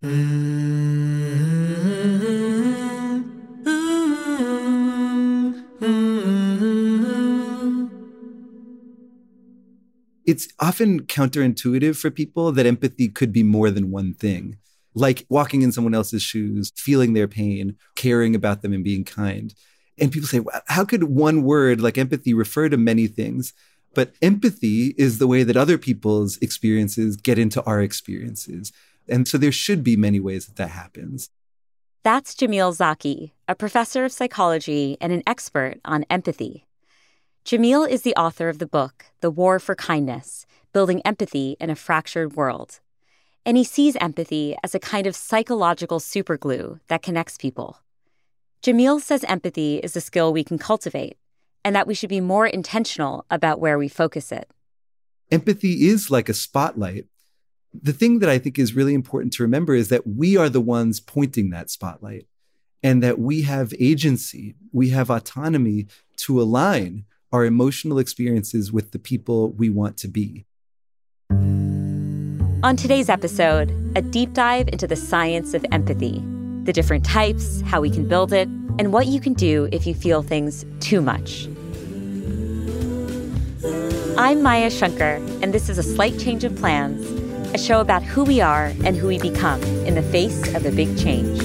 [0.00, 0.12] It's
[10.60, 14.58] often counterintuitive for people that empathy could be more than one thing,
[14.94, 19.52] like walking in someone else's shoes, feeling their pain, caring about them, and being kind.
[19.98, 23.52] And people say, how could one word like empathy refer to many things?
[23.94, 28.70] But empathy is the way that other people's experiences get into our experiences.
[29.08, 31.30] And so there should be many ways that that happens.
[32.04, 36.66] That's Jamil Zaki, a professor of psychology and an expert on empathy.
[37.44, 41.74] Jamil is the author of the book, The War for Kindness Building Empathy in a
[41.74, 42.80] Fractured World.
[43.44, 47.78] And he sees empathy as a kind of psychological superglue that connects people.
[48.62, 51.16] Jamil says empathy is a skill we can cultivate
[51.64, 54.50] and that we should be more intentional about where we focus it.
[55.30, 57.06] Empathy is like a spotlight.
[57.74, 60.60] The thing that I think is really important to remember is that we are the
[60.60, 62.26] ones pointing that spotlight
[62.82, 65.86] and that we have agency, we have autonomy
[66.18, 70.46] to align our emotional experiences with the people we want to be.
[72.64, 76.22] On today's episode, a deep dive into the science of empathy,
[76.64, 79.94] the different types, how we can build it, and what you can do if you
[79.94, 81.48] feel things too much.
[84.16, 87.17] I'm Maya Shankar, and this is A Slight Change of Plans,
[87.54, 90.70] a show about who we are and who we become in the face of a
[90.70, 91.40] big change.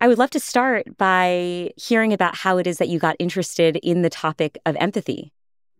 [0.00, 3.76] I would love to start by hearing about how it is that you got interested
[3.76, 5.32] in the topic of empathy.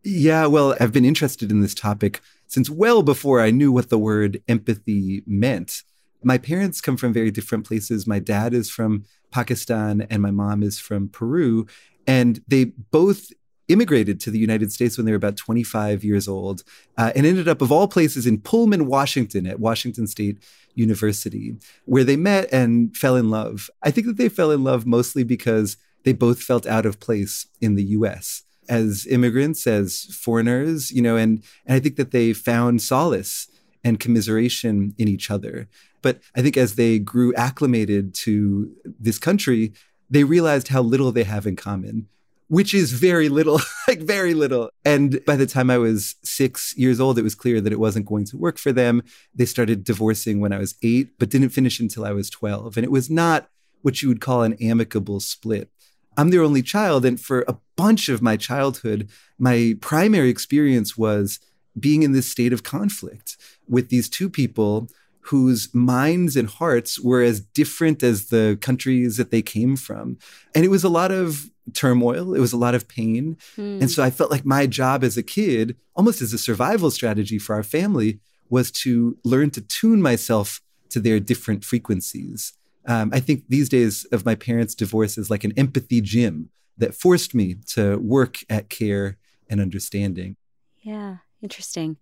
[0.02, 3.98] Yeah, well, I've been interested in this topic since well before I knew what the
[3.98, 5.82] word empathy meant.
[6.22, 8.06] My parents come from very different places.
[8.06, 11.66] My dad is from Pakistan and my mom is from Peru.
[12.06, 13.30] And they both
[13.68, 16.64] immigrated to the United States when they were about 25 years old
[16.96, 20.42] uh, and ended up, of all places, in Pullman, Washington, at Washington State
[20.74, 23.68] University, where they met and fell in love.
[23.82, 27.46] I think that they fell in love mostly because they both felt out of place
[27.60, 32.32] in the US as immigrants, as foreigners, you know, and, and I think that they
[32.32, 33.48] found solace
[33.82, 35.68] and commiseration in each other.
[36.02, 39.72] But I think as they grew acclimated to this country,
[40.10, 42.08] they realized how little they have in common,
[42.48, 44.70] which is very little, like very little.
[44.84, 48.06] And by the time I was six years old, it was clear that it wasn't
[48.06, 49.02] going to work for them.
[49.34, 52.76] They started divorcing when I was eight, but didn't finish until I was 12.
[52.76, 53.48] And it was not
[53.82, 55.70] what you would call an amicable split.
[56.16, 57.04] I'm their only child.
[57.04, 59.08] And for a bunch of my childhood,
[59.38, 61.38] my primary experience was
[61.78, 63.36] being in this state of conflict
[63.68, 64.88] with these two people
[65.28, 70.18] whose minds and hearts were as different as the countries that they came from.
[70.54, 73.36] And it was a lot of turmoil, it was a lot of pain.
[73.56, 73.82] Mm.
[73.82, 77.38] And so I felt like my job as a kid, almost as a survival strategy
[77.38, 82.54] for our family, was to learn to tune myself to their different frequencies.
[82.86, 86.48] Um, I think these days of my parents' divorce is like an empathy gym
[86.78, 89.18] that forced me to work at care
[89.50, 90.36] and understanding.
[90.78, 91.98] Yeah, interesting.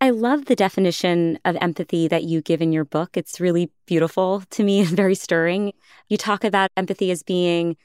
[0.00, 3.16] I love the definition of empathy that you give in your book.
[3.16, 5.72] It's really beautiful to me and very stirring.
[6.08, 7.76] You talk about empathy as being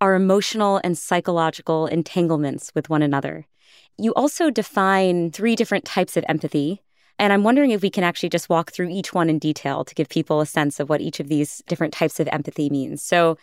[0.00, 3.46] our emotional and psychological entanglements with one another.
[3.98, 6.82] You also define three different types of empathy.
[7.18, 9.94] And I'm wondering if we can actually just walk through each one in detail to
[9.94, 13.02] give people a sense of what each of these different types of empathy means.
[13.02, 13.36] So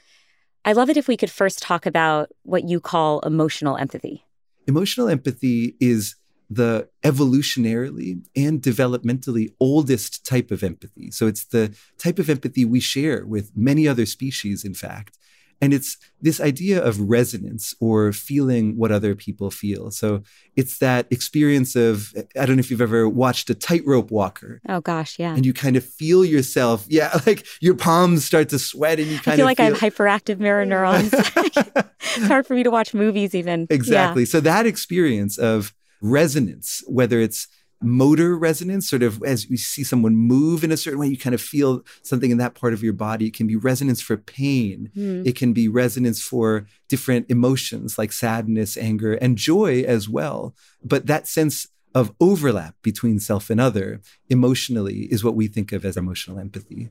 [0.65, 4.25] I love it if we could first talk about what you call emotional empathy.
[4.67, 6.16] Emotional empathy is
[6.49, 11.11] the evolutionarily and developmentally oldest type of empathy.
[11.11, 15.17] So it's the type of empathy we share with many other species, in fact.
[15.59, 19.89] And it's this idea of resonance or feeling what other people feel.
[19.89, 20.21] So
[20.55, 24.61] it's that experience of, I don't know if you've ever watched a tightrope walker.
[24.69, 25.33] Oh, gosh, yeah.
[25.33, 29.17] And you kind of feel yourself, yeah, like your palms start to sweat and you
[29.17, 29.65] kind I feel of like feel...
[29.65, 31.09] I have hyperactive mirror neurons.
[31.13, 33.65] it's hard for me to watch movies even.
[33.71, 34.23] Exactly.
[34.23, 34.27] Yeah.
[34.27, 37.47] So that experience of resonance, whether it's
[37.81, 41.35] motor resonance, sort of as you see someone move in a certain way, you kind
[41.35, 43.27] of feel something in that part of your body.
[43.27, 44.91] It can be resonance for pain.
[44.95, 45.25] Mm.
[45.25, 50.55] It can be resonance for different emotions like sadness, anger, and joy as well.
[50.83, 55.85] But that sense of overlap between self and other emotionally is what we think of
[55.85, 56.89] as emotional empathy.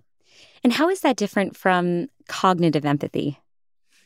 [0.64, 3.38] And how is that different from cognitive empathy?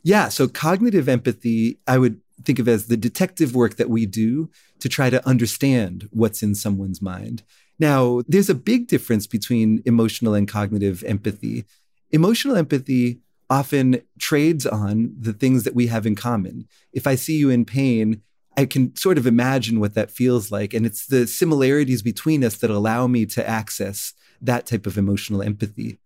[0.03, 4.51] Yeah, so cognitive empathy, I would think of as the detective work that we do
[4.81, 7.43] to try to understand what's in someone's mind.
[7.79, 11.65] Now, there's a big difference between emotional and cognitive empathy.
[12.11, 16.69] Emotional empathy often trades on the things that we have in common.
[16.93, 18.23] If I see you in pain,
[18.57, 20.75] I can sort of imagine what that feels like.
[20.75, 25.43] And it's the similarities between us that allow me to access that type of emotional
[25.43, 25.99] empathy.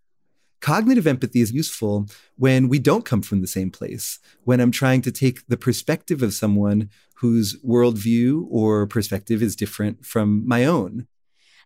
[0.65, 2.07] Cognitive empathy is useful
[2.37, 6.23] when we don't come from the same place, when I'm trying to take the perspective
[6.23, 11.05] of someone whose worldview or perspective is different from my own.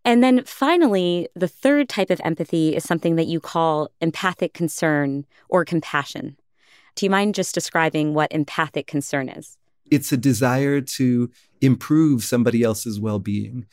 [0.03, 5.25] And then finally, the third type of empathy is something that you call empathic concern
[5.47, 6.35] or compassion.
[6.95, 9.55] Do you mind just describing what empathic concern is?
[9.89, 11.31] It's a desire to
[11.61, 13.65] improve somebody else's well being,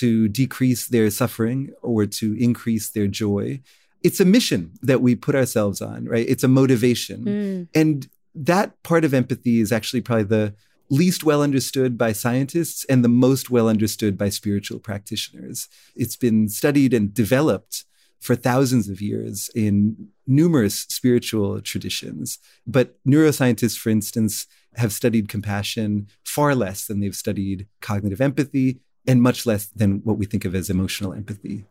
[0.00, 3.62] to decrease their suffering or to increase their joy
[4.04, 6.28] it's a mission that we put ourselves on, right?
[6.28, 7.24] It's a motivation.
[7.24, 7.68] Mm.
[7.74, 10.54] And that part of empathy is actually probably the
[10.90, 15.68] least well understood by scientists and the most well understood by spiritual practitioners.
[15.96, 17.84] It's been studied and developed
[18.20, 22.38] for thousands of years in numerous spiritual traditions.
[22.66, 24.46] But neuroscientists, for instance,
[24.76, 30.18] have studied compassion far less than they've studied cognitive empathy and much less than what
[30.18, 31.64] we think of as emotional empathy.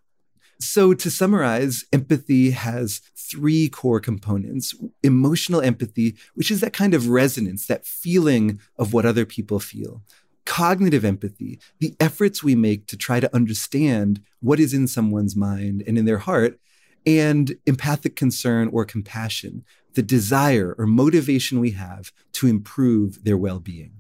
[0.63, 4.73] So, to summarize, empathy has three core components
[5.03, 10.01] emotional empathy, which is that kind of resonance, that feeling of what other people feel.
[10.45, 15.83] Cognitive empathy, the efforts we make to try to understand what is in someone's mind
[15.85, 16.59] and in their heart.
[17.05, 19.65] And empathic concern or compassion,
[19.95, 23.95] the desire or motivation we have to improve their well being.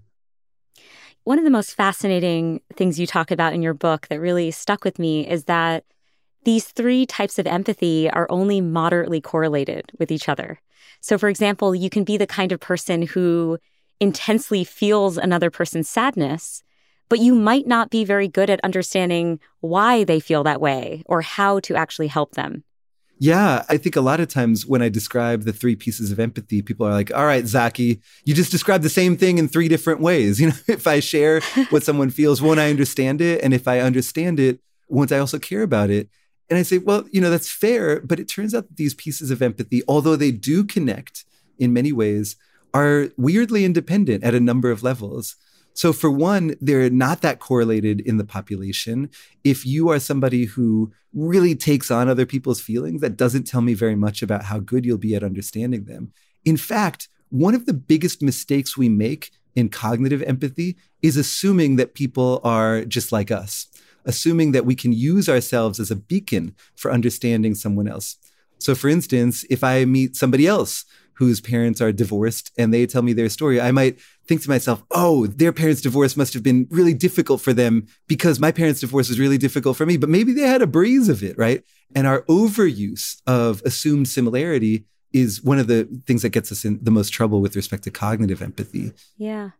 [1.25, 4.85] One of the most fascinating things you talk about in your book that really stuck
[4.85, 5.83] with me is that
[6.45, 10.59] these three types of empathy are only moderately correlated with each other.
[11.01, 13.57] So, for example, you can be the kind of person who
[13.99, 16.63] intensely feels another person's sadness,
[17.09, 21.21] but you might not be very good at understanding why they feel that way or
[21.21, 22.63] how to actually help them.
[23.19, 26.61] Yeah, I think a lot of times when I describe the three pieces of empathy,
[26.61, 30.01] people are like, all right, Zaki, you just described the same thing in three different
[30.01, 30.39] ways.
[30.43, 31.39] You know, if I share
[31.69, 33.41] what someone feels, won't I understand it?
[33.41, 36.09] And if I understand it, won't I also care about it?
[36.49, 37.99] And I say, well, you know, that's fair.
[38.01, 41.25] But it turns out that these pieces of empathy, although they do connect
[41.57, 42.35] in many ways,
[42.73, 45.35] are weirdly independent at a number of levels.
[45.75, 49.09] So, for one, they're not that correlated in the population.
[49.43, 53.73] If you are somebody who really takes on other people's feelings, that doesn't tell me
[53.73, 56.11] very much about how good you'll be at understanding them.
[56.45, 61.95] In fact, one of the biggest mistakes we make in cognitive empathy is assuming that
[61.95, 63.67] people are just like us
[64.05, 68.17] assuming that we can use ourselves as a beacon for understanding someone else.
[68.59, 73.01] So, for instance, if I meet somebody else whose parents are divorced and they tell
[73.01, 76.67] me their story, I might think to myself, oh, their parents' divorce must have been
[76.71, 79.97] really difficult for them because my parents' divorce was really difficult for me.
[79.97, 81.63] But maybe they had a breeze of it, right?
[81.93, 86.79] And our overuse of assumed similarity is one of the things that gets us in
[86.81, 88.93] the most trouble with respect to cognitive empathy.
[89.17, 89.51] Yeah.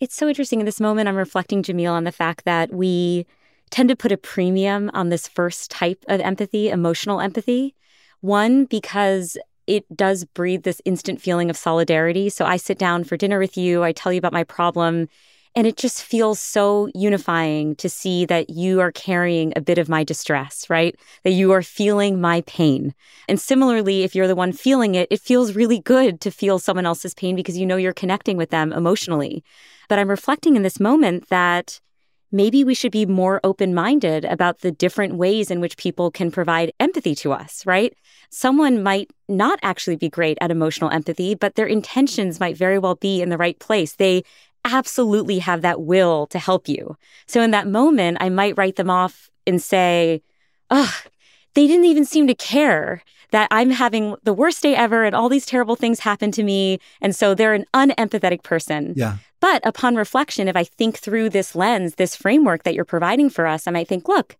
[0.00, 1.08] It's so interesting in this moment.
[1.08, 3.26] I'm reflecting, Jamil, on the fact that we
[3.70, 7.74] tend to put a premium on this first type of empathy, emotional empathy.
[8.20, 12.30] One, because it does breathe this instant feeling of solidarity.
[12.30, 15.08] So I sit down for dinner with you, I tell you about my problem,
[15.54, 19.88] and it just feels so unifying to see that you are carrying a bit of
[19.88, 20.94] my distress, right?
[21.24, 22.94] That you are feeling my pain.
[23.28, 26.86] And similarly, if you're the one feeling it, it feels really good to feel someone
[26.86, 29.42] else's pain because you know you're connecting with them emotionally.
[29.88, 31.80] But I'm reflecting in this moment that
[32.30, 36.30] maybe we should be more open minded about the different ways in which people can
[36.30, 37.96] provide empathy to us, right?
[38.30, 42.96] Someone might not actually be great at emotional empathy, but their intentions might very well
[42.96, 43.94] be in the right place.
[43.94, 44.22] They
[44.64, 46.96] absolutely have that will to help you.
[47.26, 50.22] So in that moment, I might write them off and say,
[50.70, 50.94] ugh,
[51.54, 55.28] they didn't even seem to care that I'm having the worst day ever and all
[55.28, 56.80] these terrible things happen to me.
[57.00, 58.94] And so they're an unempathetic person.
[58.96, 59.16] Yeah.
[59.40, 63.46] But upon reflection, if I think through this lens, this framework that you're providing for
[63.46, 64.36] us, I might think, look,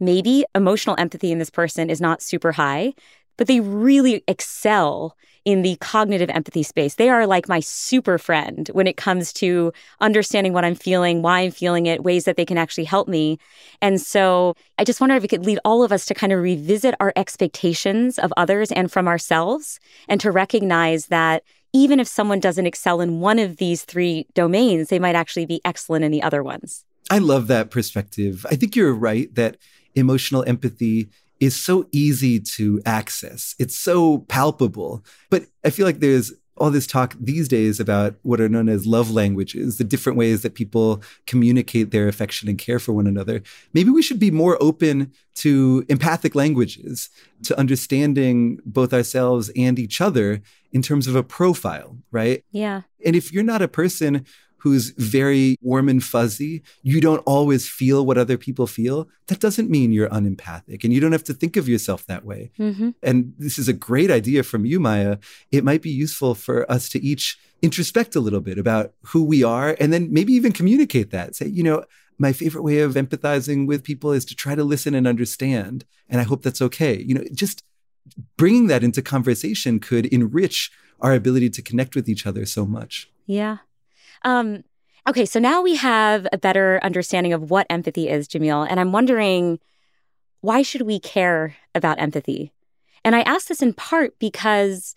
[0.00, 2.94] maybe emotional empathy in this person is not super high,
[3.36, 6.96] but they really excel in the cognitive empathy space.
[6.96, 11.40] They are like my super friend when it comes to understanding what I'm feeling, why
[11.40, 13.38] I'm feeling it, ways that they can actually help me.
[13.80, 16.42] And so I just wonder if it could lead all of us to kind of
[16.42, 21.44] revisit our expectations of others and from ourselves and to recognize that
[21.78, 25.60] even if someone doesn't excel in one of these three domains, they might actually be
[25.64, 26.84] excellent in the other ones.
[27.10, 28.44] I love that perspective.
[28.50, 29.56] I think you're right that
[29.94, 31.08] emotional empathy
[31.40, 33.54] is so easy to access.
[33.58, 35.04] It's so palpable.
[35.30, 38.86] But I feel like there's all this talk these days about what are known as
[38.86, 43.42] love languages, the different ways that people communicate their affection and care for one another.
[43.72, 47.10] Maybe we should be more open to empathic languages,
[47.44, 52.44] to understanding both ourselves and each other in terms of a profile, right?
[52.50, 52.82] Yeah.
[53.04, 54.26] And if you're not a person
[54.58, 59.70] who's very warm and fuzzy, you don't always feel what other people feel, that doesn't
[59.70, 60.84] mean you're unempathic.
[60.84, 62.50] And you don't have to think of yourself that way.
[62.58, 62.90] Mm-hmm.
[63.02, 65.18] And this is a great idea from you, Maya.
[65.50, 69.42] It might be useful for us to each introspect a little bit about who we
[69.42, 71.34] are and then maybe even communicate that.
[71.34, 71.84] Say, you know,
[72.18, 75.84] my favorite way of empathizing with people is to try to listen and understand.
[76.08, 77.00] And I hope that's okay.
[77.00, 77.62] You know, just
[78.36, 83.08] bringing that into conversation could enrich our ability to connect with each other so much.
[83.26, 83.58] Yeah.
[84.22, 84.64] Um,
[85.08, 88.66] okay, so now we have a better understanding of what empathy is, Jamil.
[88.68, 89.58] And I'm wondering,
[90.40, 92.52] why should we care about empathy?
[93.04, 94.94] And I ask this in part because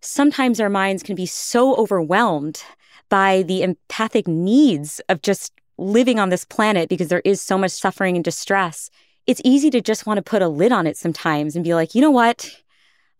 [0.00, 2.62] sometimes our minds can be so overwhelmed
[3.08, 7.72] by the empathic needs of just living on this planet because there is so much
[7.72, 8.90] suffering and distress.
[9.26, 11.94] It's easy to just want to put a lid on it sometimes and be like,
[11.94, 12.50] you know what?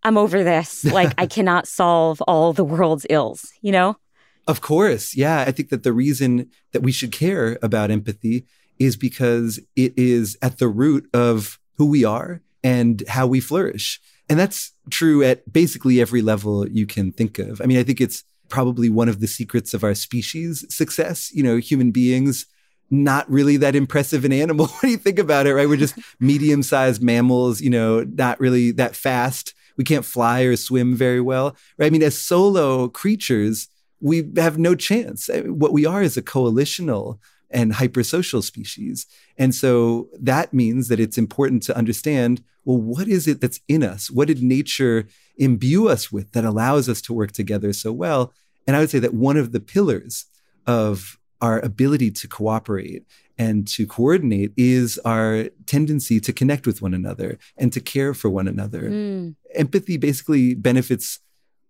[0.02, 0.84] I'm over this.
[0.84, 3.96] Like, I cannot solve all the world's ills, you know?
[4.46, 5.16] Of course.
[5.16, 5.44] Yeah.
[5.46, 8.46] I think that the reason that we should care about empathy
[8.78, 14.00] is because it is at the root of who we are and how we flourish.
[14.28, 17.60] And that's true at basically every level you can think of.
[17.60, 21.32] I mean, I think it's probably one of the secrets of our species success.
[21.32, 22.46] You know, human beings,
[22.90, 25.68] not really that impressive an animal when you think about it, right?
[25.68, 29.54] We're just medium sized mammals, you know, not really that fast.
[29.76, 31.86] We can't fly or swim very well, right?
[31.86, 33.68] I mean, as solo creatures,
[34.00, 35.28] we have no chance.
[35.28, 37.18] Uh, what we are is a coalitional
[37.50, 39.06] and hypersocial species.
[39.38, 43.82] And so that means that it's important to understand well, what is it that's in
[43.82, 44.10] us?
[44.10, 48.32] What did nature imbue us with that allows us to work together so well?
[48.66, 50.24] And I would say that one of the pillars
[50.66, 53.04] of our ability to cooperate
[53.36, 58.30] and to coordinate is our tendency to connect with one another and to care for
[58.30, 58.88] one another.
[58.88, 59.34] Mm.
[59.54, 61.18] Empathy basically benefits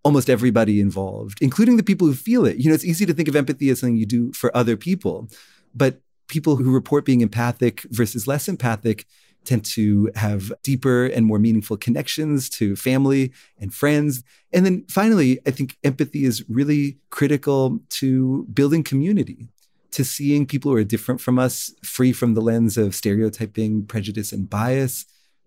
[0.05, 2.57] almost everybody involved, including the people who feel it.
[2.57, 5.27] You know, it's easy to think of empathy as something you do for other people,
[5.73, 9.05] but people who report being empathic versus less empathic
[9.45, 14.23] tend to have deeper and more meaningful connections to family and friends.
[14.53, 19.47] And then finally, I think empathy is really critical to building community,
[19.91, 24.31] to seeing people who are different from us, free from the lens of stereotyping, prejudice,
[24.31, 25.05] and bias,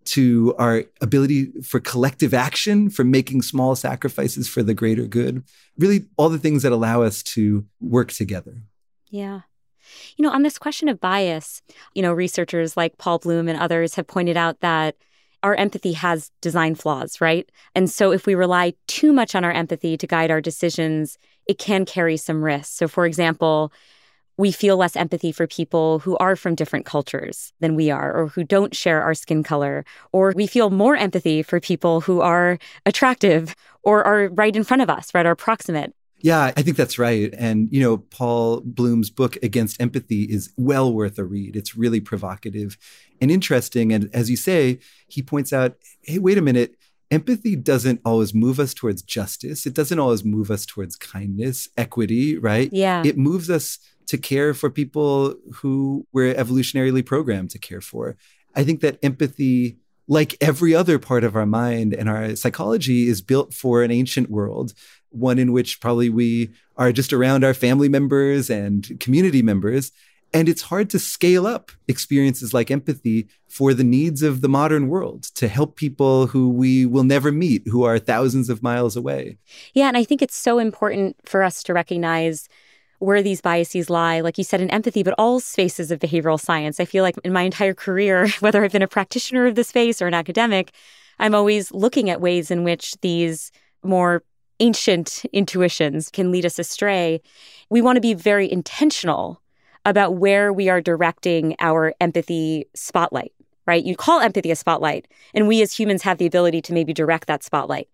[0.09, 5.43] to our ability for collective action, for making small sacrifices for the greater good.
[5.77, 8.63] Really, all the things that allow us to work together.
[9.11, 9.41] Yeah.
[10.17, 11.63] You know, on this question of bias,
[11.95, 14.97] you know, researchers like Paul Bloom and others have pointed out that
[15.43, 17.51] our empathy has design flaws, right?
[17.75, 21.59] And so if we rely too much on our empathy to guide our decisions, it
[21.59, 22.75] can carry some risks.
[22.75, 23.73] So, for example,
[24.39, 28.29] we feel less empathy for people who are from different cultures than we are or
[28.29, 29.85] who don't share our skin color.
[30.13, 34.81] Or we feel more empathy for people who are attractive or are right in front
[34.81, 35.93] of us, right, are proximate.
[36.21, 37.33] Yeah, I think that's right.
[37.37, 41.55] And, you know, Paul Bloom's book, Against Empathy, is well worth a read.
[41.55, 42.77] It's really provocative
[43.21, 43.93] and interesting.
[43.93, 44.79] And as you say,
[45.09, 46.75] he points out hey, wait a minute,
[47.11, 49.67] empathy doesn't always move us towards justice.
[49.67, 52.73] It doesn't always move us towards kindness, equity, right?
[52.73, 53.03] Yeah.
[53.05, 58.17] It moves us to care for people who we're evolutionarily programmed to care for.
[58.55, 63.23] I think that empathy, like every other part of our mind and our psychology, is
[63.23, 64.73] built for an ancient world,
[65.11, 69.93] one in which probably we are just around our family members and community members.
[70.35, 74.89] And it's hard to scale up experiences like empathy for the needs of the modern
[74.89, 79.39] world to help people who we will never meet, who are thousands of miles away.
[79.73, 79.89] Yeah.
[79.89, 82.49] And I think it's so important for us to recognize
[82.99, 86.81] where these biases lie, like you said, in empathy, but all spaces of behavioral science.
[86.81, 90.03] I feel like in my entire career, whether I've been a practitioner of the space
[90.03, 90.73] or an academic,
[91.19, 93.51] I'm always looking at ways in which these
[93.83, 94.23] more
[94.61, 97.21] ancient intuitions can lead us astray.
[97.71, 99.41] We want to be very intentional
[99.85, 103.33] about where we are directing our empathy spotlight,
[103.67, 103.85] right?
[103.85, 107.27] You call empathy a spotlight, and we as humans have the ability to maybe direct
[107.29, 107.89] that spotlight.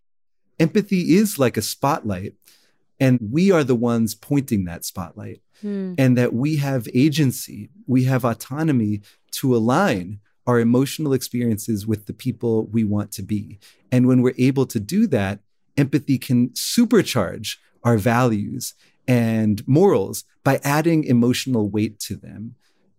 [0.58, 2.34] Empathy is like a spotlight,
[3.00, 5.94] and we are the ones pointing that spotlight, hmm.
[5.98, 12.12] and that we have agency, we have autonomy to align our emotional experiences with the
[12.12, 13.58] people we want to be.
[13.90, 15.40] And when we're able to do that,
[15.76, 18.74] empathy can supercharge our values
[19.08, 22.54] and morals by adding emotional weight to them.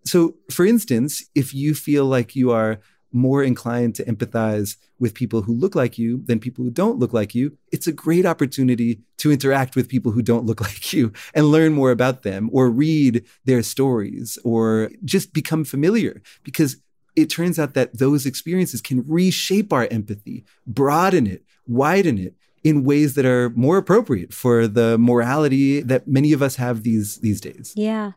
[0.06, 2.80] So, for instance, if you feel like you are
[3.12, 7.14] more inclined to empathize with people who look like you than people who don't look
[7.14, 11.14] like you, it's a great opportunity to interact with people who don't look like you
[11.34, 16.78] and learn more about them or read their stories or just become familiar because
[17.16, 22.84] it turns out that those experiences can reshape our empathy, broaden it, widen it, in
[22.84, 27.40] ways that are more appropriate for the morality that many of us have these these
[27.40, 27.74] days.
[27.76, 28.14] Yeah.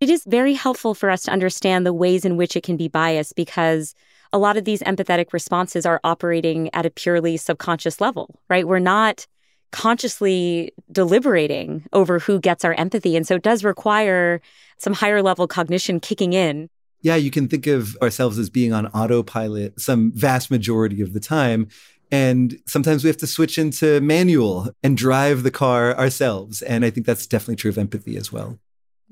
[0.00, 2.88] It is very helpful for us to understand the ways in which it can be
[2.88, 3.94] biased because
[4.32, 8.66] a lot of these empathetic responses are operating at a purely subconscious level, right?
[8.66, 9.26] We're not
[9.72, 13.16] consciously deliberating over who gets our empathy.
[13.16, 14.40] And so it does require
[14.78, 16.68] some higher level cognition kicking in.
[17.02, 21.20] Yeah, you can think of ourselves as being on autopilot some vast majority of the
[21.20, 21.68] time.
[22.12, 26.62] And sometimes we have to switch into manual and drive the car ourselves.
[26.62, 28.58] And I think that's definitely true of empathy as well.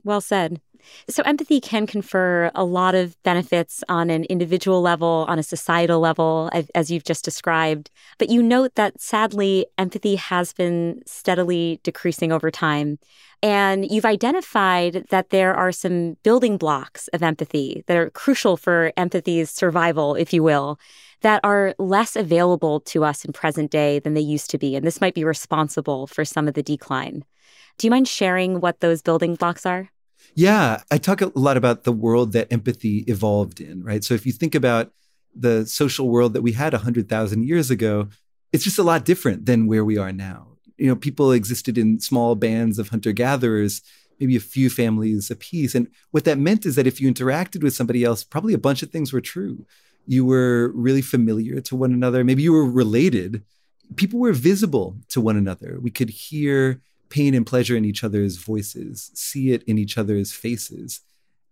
[0.02, 0.60] Well said.
[1.08, 6.00] So, empathy can confer a lot of benefits on an individual level, on a societal
[6.00, 7.90] level, as you've just described.
[8.18, 12.98] But you note that sadly, empathy has been steadily decreasing over time.
[13.40, 18.92] And you've identified that there are some building blocks of empathy that are crucial for
[18.96, 20.78] empathy's survival, if you will
[21.20, 24.76] that are less available to us in present day than they used to be.
[24.76, 27.24] And this might be responsible for some of the decline.
[27.76, 29.90] Do you mind sharing what those building blocks are?
[30.34, 34.04] Yeah, I talk a lot about the world that empathy evolved in, right?
[34.04, 34.92] So if you think about
[35.34, 38.08] the social world that we had 100,000 years ago,
[38.52, 40.48] it's just a lot different than where we are now.
[40.76, 43.82] You know, people existed in small bands of hunter gatherers,
[44.20, 45.74] maybe a few families apiece.
[45.74, 48.82] And what that meant is that if you interacted with somebody else, probably a bunch
[48.82, 49.66] of things were true
[50.08, 52.24] you were really familiar to one another.
[52.24, 53.44] Maybe you were related.
[53.96, 55.78] People were visible to one another.
[55.80, 60.32] We could hear pain and pleasure in each other's voices, see it in each other's
[60.32, 61.00] faces.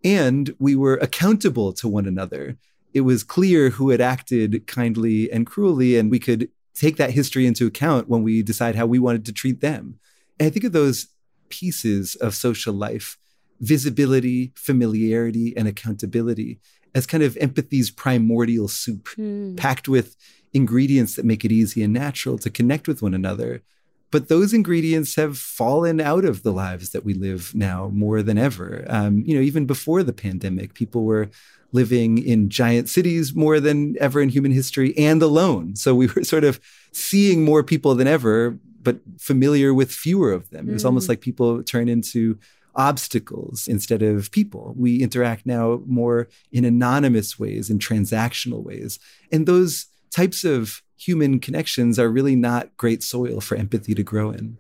[0.05, 2.57] And we were accountable to one another.
[2.95, 7.47] It was clear who had acted kindly and cruelly, and we could take that history
[7.47, 9.99] into account when we decide how we wanted to treat them.
[10.39, 11.09] And I think of those
[11.49, 13.19] pieces of social life
[13.61, 16.61] visibility, familiarity, and accountability
[16.95, 19.57] as kind of empathy's primordial soup, mm.
[19.57, 20.17] packed with
[20.53, 23.63] ingredients that make it easy and natural to connect with one another.
[24.11, 28.39] But those ingredients have fallen out of the lives that we live now more than
[28.39, 28.85] ever.
[28.89, 31.29] Um, you know, even before the pandemic, people were
[31.73, 35.77] living in giant cities more than ever in human history and alone.
[35.77, 36.61] So we were sort of
[36.93, 40.67] seeing more people than ever, but familiar with fewer of them.
[40.67, 40.71] Mm.
[40.71, 42.39] It was almost like people turn into
[42.77, 44.75] obstacles instead of people.
[44.77, 48.99] We interact now more in anonymous ways, in transactional ways.
[49.33, 54.31] And those types of human connections are really not great soil for empathy to grow
[54.31, 54.59] in.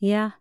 [0.00, 0.32] Yeah.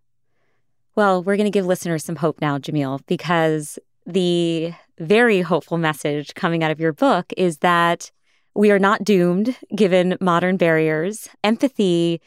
[0.96, 6.34] Well, we're going to give listeners some hope now, Jamil, because the very hopeful message
[6.36, 8.12] coming out of your book is that
[8.54, 11.28] we are not doomed given modern barriers.
[11.44, 12.22] Empathy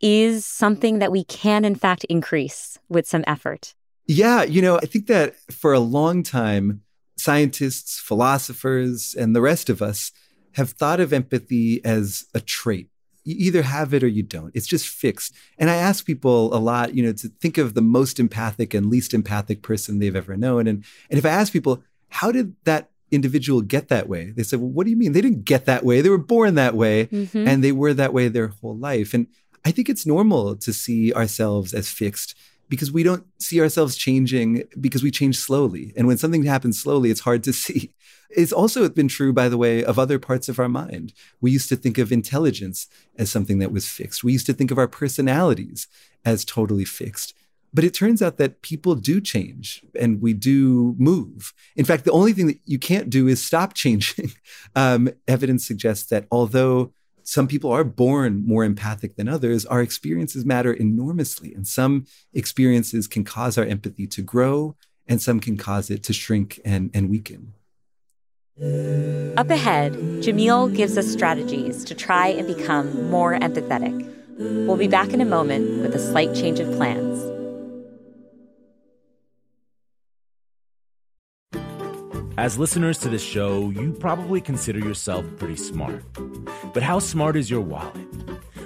[0.00, 3.74] is something that we can, in fact, increase with some effort.
[4.06, 6.82] Yeah, you know, I think that for a long time,
[7.16, 10.12] scientists, philosophers, and the rest of us
[10.58, 12.88] have thought of empathy as a trait.
[13.24, 14.54] You either have it or you don't.
[14.54, 15.34] It's just fixed.
[15.58, 18.86] And I ask people a lot, you know, to think of the most empathic and
[18.90, 20.66] least empathic person they've ever known.
[20.66, 24.32] And, and if I ask people, how did that individual get that way.
[24.36, 25.12] They said, Well, what do you mean?
[25.12, 26.02] They didn't get that way.
[26.02, 27.46] They were born that way Mhm.
[27.48, 29.14] and they were that way their whole life.
[29.14, 29.26] And
[29.64, 32.34] I think it's normal to see ourselves as fixed
[32.68, 35.94] because we don't see ourselves changing because we change slowly.
[35.96, 37.92] And when something happens slowly, it's hard to see.
[38.30, 41.12] It's also been true, by the way, of other parts of our mind.
[41.40, 42.86] We used to think of intelligence
[43.16, 44.22] as something that was fixed.
[44.22, 45.88] We used to think of our personalities
[46.24, 47.34] as totally fixed.
[47.72, 51.52] But it turns out that people do change and we do move.
[51.76, 54.32] In fact, the only thing that you can't do is stop changing.
[54.74, 60.46] Um, evidence suggests that although some people are born more empathic than others, our experiences
[60.46, 61.52] matter enormously.
[61.52, 66.14] And some experiences can cause our empathy to grow, and some can cause it to
[66.14, 67.52] shrink and, and weaken.
[68.60, 73.94] Up ahead, Jamil gives us strategies to try and become more empathetic.
[74.66, 77.22] We'll be back in a moment with a slight change of plans.
[82.36, 86.02] As listeners to this show, you probably consider yourself pretty smart.
[86.74, 87.94] But how smart is your wallet?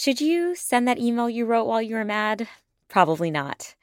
[0.00, 2.46] Should you send that email you wrote while you were mad?
[2.86, 3.74] Probably not.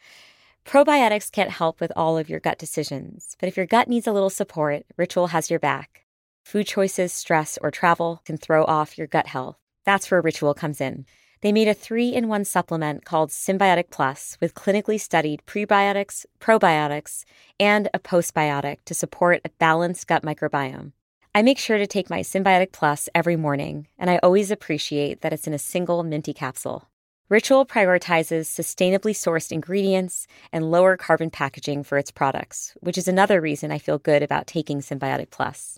[0.66, 4.14] Probiotics can't help with all of your gut decisions, but if your gut needs a
[4.14, 6.06] little support, Ritual has your back.
[6.46, 9.58] Food choices, stress, or travel can throw off your gut health.
[9.84, 11.06] That's where Ritual comes in.
[11.42, 17.26] They made a three in one supplement called Synbiotic Plus with clinically studied prebiotics, probiotics,
[17.60, 20.94] and a postbiotic to support a balanced gut microbiome.
[21.36, 25.34] I make sure to take my Synbiotic Plus every morning, and I always appreciate that
[25.34, 26.88] it's in a single minty capsule.
[27.28, 33.42] Ritual prioritizes sustainably sourced ingredients and lower carbon packaging for its products, which is another
[33.42, 35.78] reason I feel good about taking Synbiotic Plus.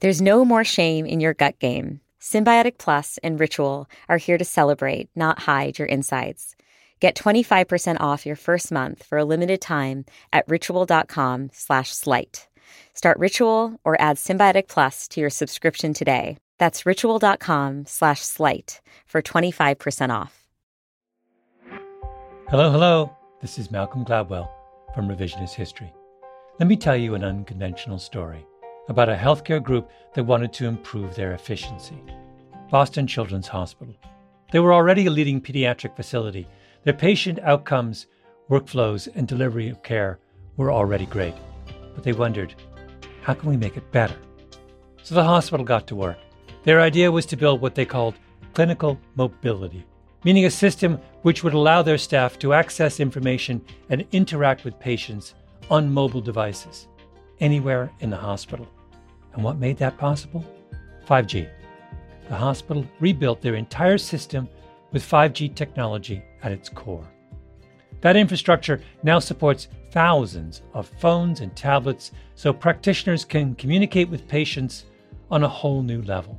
[0.00, 2.00] There's no more shame in your gut game.
[2.18, 6.56] Synbiotic Plus and Ritual are here to celebrate, not hide your insides.
[6.98, 12.48] Get 25% off your first month for a limited time at ritual.com slash slight.
[12.94, 16.36] Start Ritual or add Synbiotic Plus to your subscription today.
[16.58, 20.46] That's ritual.com slash slight for 25% off.
[22.48, 23.16] Hello, hello.
[23.40, 24.48] This is Malcolm Gladwell
[24.94, 25.92] from Revisionist History.
[26.58, 28.44] Let me tell you an unconventional story
[28.88, 32.02] about a healthcare group that wanted to improve their efficiency
[32.70, 33.94] Boston Children's Hospital.
[34.50, 36.46] They were already a leading pediatric facility.
[36.84, 38.06] Their patient outcomes,
[38.50, 40.18] workflows, and delivery of care
[40.56, 41.34] were already great.
[41.98, 42.54] But they wondered,
[43.22, 44.14] how can we make it better?
[45.02, 46.16] So the hospital got to work.
[46.62, 48.14] Their idea was to build what they called
[48.54, 49.84] clinical mobility,
[50.22, 55.34] meaning a system which would allow their staff to access information and interact with patients
[55.72, 56.86] on mobile devices
[57.40, 58.68] anywhere in the hospital.
[59.32, 60.46] And what made that possible?
[61.08, 61.50] 5G.
[62.28, 64.48] The hospital rebuilt their entire system
[64.92, 67.08] with 5G technology at its core.
[68.00, 74.84] That infrastructure now supports thousands of phones and tablets so practitioners can communicate with patients
[75.30, 76.38] on a whole new level.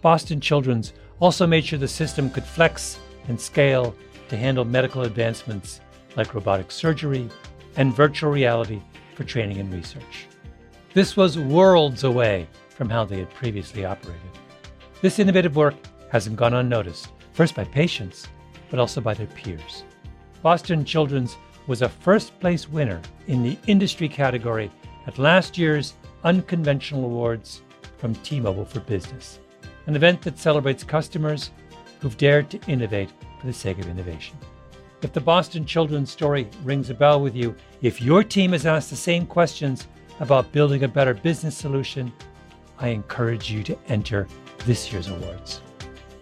[0.00, 3.94] Boston Children's also made sure the system could flex and scale
[4.28, 5.80] to handle medical advancements
[6.16, 7.28] like robotic surgery
[7.76, 8.80] and virtual reality
[9.14, 10.26] for training and research.
[10.94, 14.20] This was worlds away from how they had previously operated.
[15.02, 15.74] This innovative work
[16.10, 18.26] hasn't gone unnoticed, first by patients,
[18.70, 19.84] but also by their peers.
[20.42, 24.70] Boston Children's was a first place winner in the industry category
[25.06, 27.62] at last year's Unconventional Awards
[27.98, 29.38] from T Mobile for Business,
[29.86, 31.50] an event that celebrates customers
[32.00, 34.36] who've dared to innovate for the sake of innovation.
[35.02, 38.90] If the Boston Children's story rings a bell with you, if your team has asked
[38.90, 39.88] the same questions
[40.20, 42.12] about building a better business solution,
[42.78, 44.26] I encourage you to enter
[44.64, 45.60] this year's awards.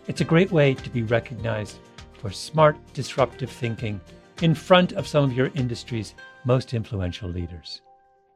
[0.09, 1.79] It's a great way to be recognized
[2.19, 4.01] for smart, disruptive thinking
[4.43, 7.83] in front of some of your industry's most influential leaders.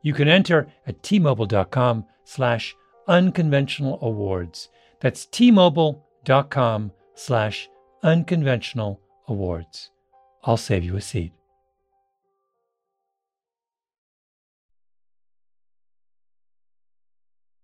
[0.03, 2.75] You can enter at tmobile.com slash
[3.07, 4.69] unconventional awards.
[5.01, 7.69] That's tmobile.com slash
[8.03, 9.91] unconventional awards.
[10.45, 11.33] I'll save you a seat.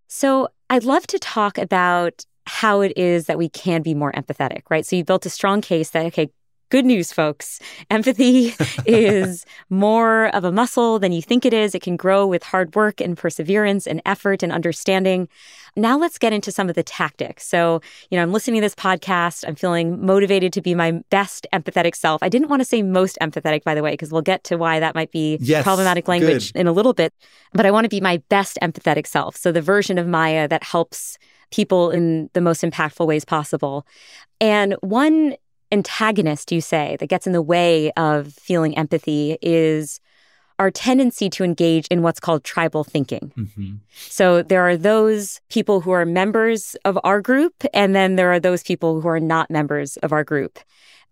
[0.07, 2.25] So I'd love to talk about
[2.59, 4.85] how it is that we can be more empathetic, right?
[4.85, 6.29] So you built a strong case that, okay,
[6.71, 7.61] good news, folks.
[7.91, 8.53] Empathy
[8.85, 11.77] is more of a muscle than you think it is.
[11.77, 15.29] It can grow with hard work and perseverance and effort and understanding.
[15.77, 17.47] Now let's get into some of the tactics.
[17.47, 19.45] So, you know, I'm listening to this podcast.
[19.47, 22.25] I'm feeling motivated to be my best empathetic self.
[22.25, 24.81] I didn't want to say most empathetic, by the way, because we'll get to why
[24.81, 26.59] that might be yes, problematic language good.
[26.59, 27.15] in a little bit.
[27.53, 29.37] But I want to be my best empathetic self.
[29.37, 31.19] So the version of Maya that helps
[31.51, 33.87] people in the most impactful ways possible.
[34.41, 35.35] And one
[35.73, 40.01] antagonist, you say, that gets in the way of feeling empathy is
[40.59, 43.33] our tendency to engage in what's called tribal thinking.
[43.37, 43.75] Mm-hmm.
[43.93, 48.41] So there are those people who are members of our group, and then there are
[48.41, 50.59] those people who are not members of our group.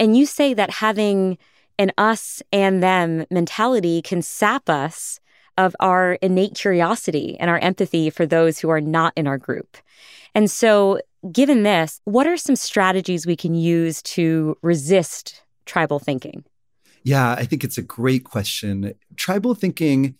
[0.01, 1.39] And you say that having
[1.79, 5.21] an us and them mentality can sap us
[5.59, 9.77] of our innate curiosity and our empathy for those who are not in our group.
[10.35, 11.01] And so,
[11.33, 16.45] given this, what are some strategies we can use to resist tribal thinking?
[17.03, 18.95] Yeah, I think it's a great question.
[19.17, 20.17] Tribal thinking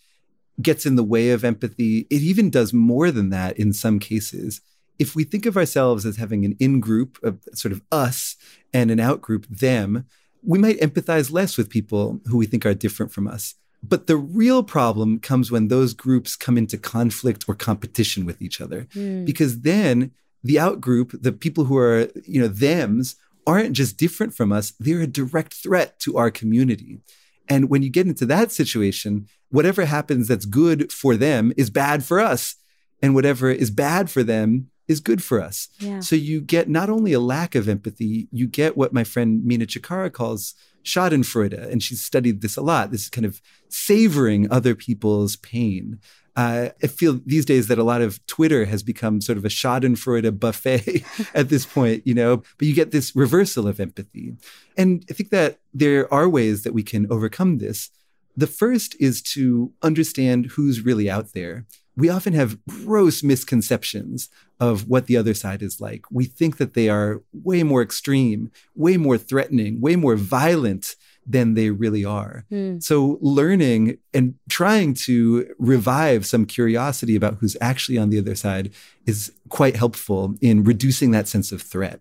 [0.61, 2.07] gets in the way of empathy.
[2.09, 4.61] It even does more than that in some cases.
[4.97, 8.35] If we think of ourselves as having an in group, of sort of us,
[8.73, 10.05] and an out group, them,
[10.43, 13.55] we might empathize less with people who we think are different from us.
[13.83, 18.59] But the real problem comes when those groups come into conflict or competition with each
[18.59, 18.87] other.
[18.93, 19.25] Mm.
[19.25, 20.11] Because then
[20.43, 25.01] the outgroup, the people who are, you know, thems, aren't just different from us, they're
[25.01, 26.99] a direct threat to our community.
[27.47, 32.03] And when you get into that situation, whatever happens that's good for them is bad
[32.03, 32.55] for us.
[33.01, 35.67] And whatever is bad for them is good for us.
[35.79, 35.99] Yeah.
[35.99, 39.65] So you get not only a lack of empathy, you get what my friend Mina
[39.65, 41.69] Cikara calls Schadenfreude.
[41.71, 45.99] And she's studied this a lot this is kind of savoring other people's pain.
[46.35, 49.49] Uh, I feel these days that a lot of Twitter has become sort of a
[49.49, 54.35] Schadenfreude buffet at this point, you know, but you get this reversal of empathy.
[54.77, 57.89] And I think that there are ways that we can overcome this.
[58.35, 61.65] The first is to understand who's really out there.
[61.97, 64.29] We often have gross misconceptions
[64.59, 66.05] of what the other side is like.
[66.11, 71.55] We think that they are way more extreme, way more threatening, way more violent than
[71.55, 72.45] they really are.
[72.51, 72.81] Mm.
[72.81, 78.71] So, learning and trying to revive some curiosity about who's actually on the other side
[79.05, 81.99] is quite helpful in reducing that sense of threat.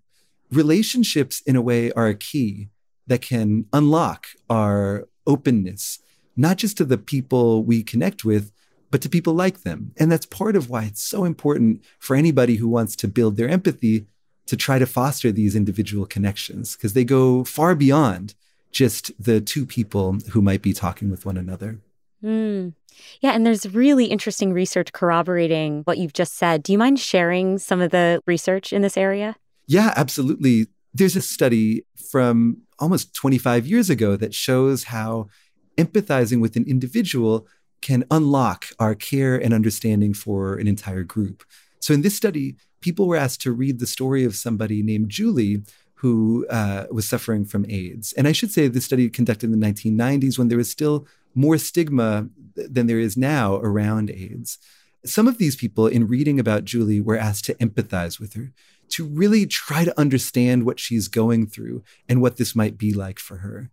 [0.53, 2.69] Relationships, in a way, are a key
[3.07, 5.99] that can unlock our openness,
[6.37, 8.53] not just to the people we connect with,
[8.97, 9.93] but to people like them.
[9.99, 13.47] And that's part of why it's so important for anybody who wants to build their
[13.47, 14.07] empathy
[14.47, 18.35] to try to foster these individual connections because they go far beyond
[18.73, 21.79] just the two people who might be talking with one another.
[22.25, 22.73] Mm.
[23.21, 26.63] Yeah, and there's really interesting research corroborating what you've just said.
[26.63, 29.37] Do you mind sharing some of the research in this area?
[29.67, 30.69] Yeah, absolutely.
[30.95, 35.29] There's a study from almost 25 years ago that shows how
[35.77, 37.47] empathizing with an individual
[37.87, 41.45] can unlock our care and understanding for an entire group.
[41.79, 45.63] So, in this study, people were asked to read the story of somebody named Julie
[46.01, 48.13] who uh, was suffering from AIDS.
[48.15, 51.59] And I should say this study conducted in the 1990s when there was still more
[51.59, 54.59] stigma than there is now around AIDS.
[55.05, 58.51] Some of these people, in reading about Julie, were asked to empathize with her,
[58.89, 63.21] to really try to understand what she's going through and what this might be like
[63.21, 63.71] for her.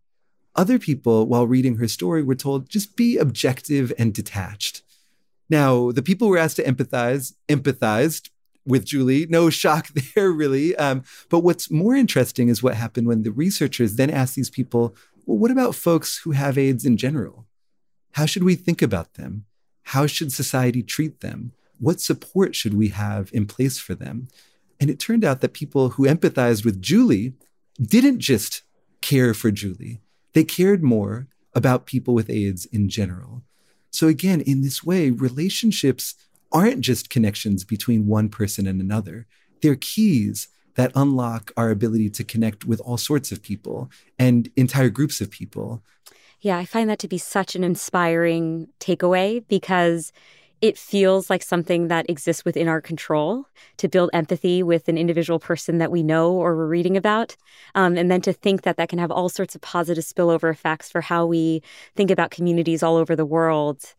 [0.56, 4.84] Other people, while reading her story, were told just be objective and detached.
[5.50, 8.30] Now, the people were asked to empathize empathized
[8.66, 9.26] with Julie.
[9.28, 10.76] No shock there, really.
[10.76, 14.96] Um, but what's more interesting is what happened when the researchers then asked these people,
[15.26, 17.46] well, what about folks who have AIDS in general?
[18.14, 19.46] How should we think about them?
[19.84, 21.52] How should society treat them?
[21.80, 24.28] What support should we have in place for them?
[24.80, 27.34] And it turned out that people who empathized with Julie
[27.82, 28.64] didn't just
[29.02, 30.00] care for Julie,
[30.34, 33.44] they cared more about people with AIDS in general.
[33.92, 36.16] So, again, in this way, relationships
[36.52, 39.28] aren't just connections between one person and another.
[39.62, 44.90] They're keys that unlock our ability to connect with all sorts of people and entire
[44.90, 45.84] groups of people.
[46.42, 50.12] Yeah, I find that to be such an inspiring takeaway because
[50.64, 53.46] it feels like something that exists within our control
[53.76, 57.36] to build empathy with an individual person that we know or we're reading about.
[57.76, 60.90] Um, and then to think that that can have all sorts of positive spillover effects
[60.90, 61.62] for how we
[61.98, 63.94] think about communities all over the world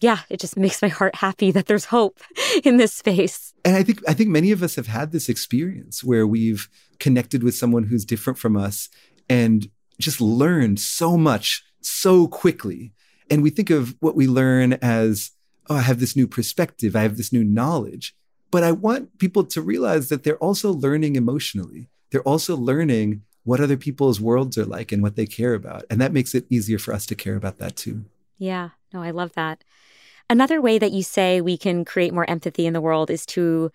[0.00, 2.20] yeah, it just makes my heart happy that there's hope
[2.64, 3.52] in this space.
[3.64, 6.68] And I think I think many of us have had this experience where we've
[7.00, 8.88] connected with someone who's different from us
[9.28, 12.92] and just learned so much so quickly.
[13.28, 15.32] And we think of what we learn as,
[15.68, 18.14] oh, I have this new perspective, I have this new knowledge.
[18.50, 21.88] But I want people to realize that they're also learning emotionally.
[22.10, 25.84] They're also learning what other people's worlds are like and what they care about.
[25.90, 28.04] And that makes it easier for us to care about that too.
[28.38, 29.64] Yeah, no, I love that.
[30.30, 33.72] Another way that you say we can create more empathy in the world is to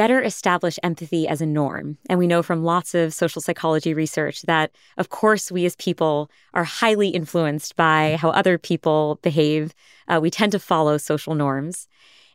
[0.00, 1.98] better establish empathy as a norm.
[2.08, 6.30] And we know from lots of social psychology research that, of course, we as people
[6.54, 9.74] are highly influenced by how other people behave.
[10.08, 11.86] Uh, we tend to follow social norms.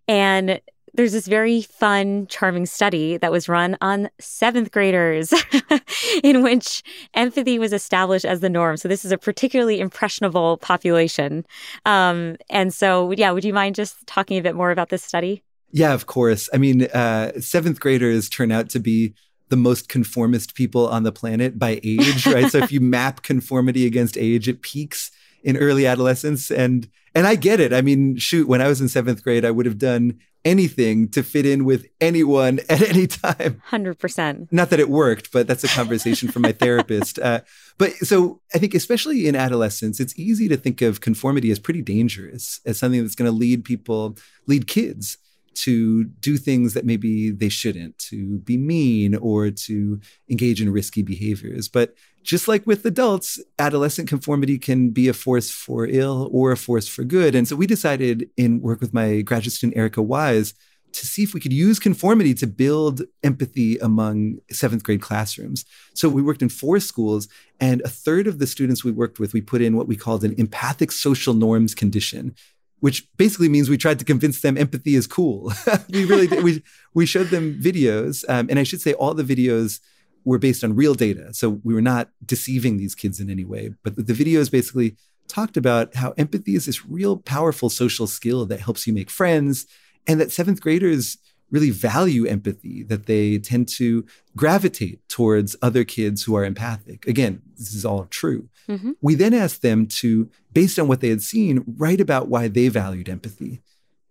[0.07, 0.61] And
[0.93, 5.33] there's this very fun, charming study that was run on seventh graders
[6.23, 6.83] in which
[7.15, 8.77] empathy was established as the norm.
[8.77, 11.47] So, this is a particularly impressionable population.
[11.83, 15.41] Um, and so, yeah, would you mind just talking a bit more about this study?
[15.75, 16.47] Yeah, of course.
[16.53, 19.13] I mean, uh, seventh graders turn out to be
[19.49, 22.49] the most conformist people on the planet by age, right?
[22.49, 25.11] so if you map conformity against age, it peaks
[25.43, 26.49] in early adolescence.
[26.49, 27.73] And and I get it.
[27.73, 31.23] I mean, shoot, when I was in seventh grade, I would have done anything to
[31.23, 33.61] fit in with anyone at any time.
[33.69, 34.47] 100%.
[34.53, 37.19] Not that it worked, but that's a conversation for my therapist.
[37.19, 37.41] Uh,
[37.77, 41.81] but so I think, especially in adolescence, it's easy to think of conformity as pretty
[41.81, 45.17] dangerous, as something that's going to lead people, lead kids
[45.55, 51.01] to do things that maybe they shouldn't, to be mean or to engage in risky
[51.01, 51.67] behaviors.
[51.67, 56.57] But just like with adults, adolescent conformity can be a force for ill or a
[56.57, 57.35] force for good.
[57.35, 60.53] And so we decided in work with my graduate student, Erika Weisz,
[60.95, 65.65] to see if we could use conformity to build empathy among seventh grade classrooms.
[65.93, 67.27] So we worked in four schools,
[67.59, 70.23] and a third of the students we worked with, we put in what we called
[70.23, 72.33] an empathic social norms condition
[72.79, 75.51] which basically means we tried to convince them empathy is cool.
[75.89, 76.43] we really did.
[76.43, 78.23] We, we showed them videos.
[78.29, 79.79] Um, and I should say, all the videos
[80.23, 81.33] were based on real data.
[81.33, 83.73] So we were not deceiving these kids in any way.
[83.83, 88.59] But the videos basically talked about how empathy is this real powerful social skill that
[88.59, 89.65] helps you make friends,
[90.07, 91.17] and that seventh graders
[91.51, 94.05] really value empathy, that they tend to
[94.35, 97.07] gravitate towards other kids who are empathic.
[97.07, 98.49] Again, this is all true.
[98.67, 98.91] Mm-hmm.
[99.01, 102.67] We then asked them to, based on what they had seen, write about why they
[102.67, 103.61] valued empathy.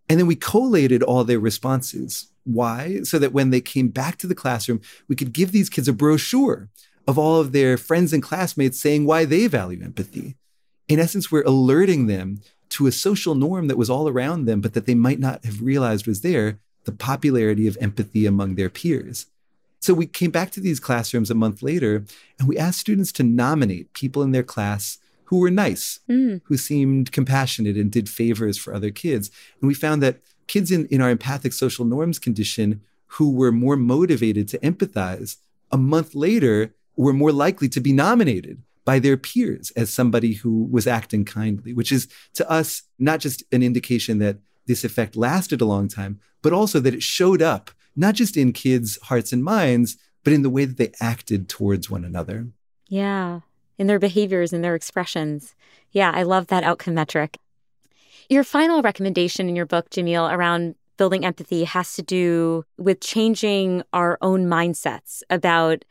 [0.09, 2.31] And then we collated all their responses.
[2.45, 3.01] Why?
[3.03, 5.93] So that when they came back to the classroom, we could give these kids a
[5.93, 6.69] brochure
[7.07, 10.37] of all of their friends and classmates saying why they value empathy.
[10.89, 14.75] In essence, we're alerting them to a social norm that was all around them, but
[14.75, 19.27] that they might not have realized was there the popularity of empathy among their peers.
[19.81, 22.05] So we came back to these classrooms a month later
[22.39, 26.41] and we asked students to nominate people in their class who were nice, mm.
[26.45, 29.31] who seemed compassionate and did favors for other kids.
[29.61, 33.77] And we found that kids in, in our empathic social norms condition who were more
[33.77, 35.37] motivated to empathize
[35.71, 40.65] a month later were more likely to be nominated by their peers as somebody who
[40.71, 45.61] was acting kindly, which is to us not just an indication that this effect lasted
[45.61, 49.45] a long time, but also that it showed up not just in kids' hearts and
[49.45, 52.49] minds, but in the way that they acted towards one another.
[52.89, 53.41] Yeah,
[53.79, 55.55] in their behaviors and their expressions.
[55.91, 57.39] Yeah, I love that outcome metric.
[58.29, 63.83] Your final recommendation in your book, Jamil, around building empathy has to do with changing
[63.93, 65.85] our own mindsets about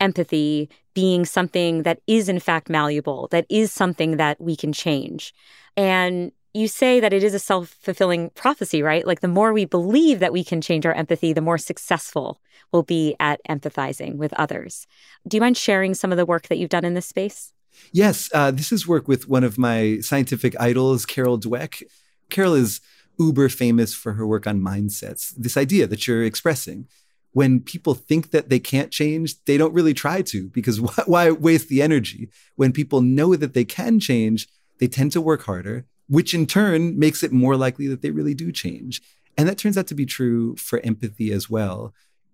[0.00, 5.32] empathy being something that is in fact malleable, that is something that we can change.
[5.76, 9.06] And you say that it is a self fulfilling prophecy, right?
[9.06, 12.40] Like the more we believe that we can change our empathy, the more successful
[12.72, 14.86] we'll be at empathizing with others.
[15.28, 17.52] Do you mind sharing some of the work that you've done in this space?
[17.92, 21.82] Yes, uh, this is work with one of my scientific idols, Carol Dweck.
[22.30, 22.80] Carol is
[23.18, 26.86] uber famous for her work on mindsets, this idea that you're expressing.
[27.32, 31.30] When people think that they can't change, they don't really try to because why, why
[31.30, 32.30] waste the energy?
[32.56, 36.98] When people know that they can change, they tend to work harder which in turn
[36.98, 39.02] makes it more likely that they really do change.
[39.36, 41.92] And that turns out to be true for empathy as well.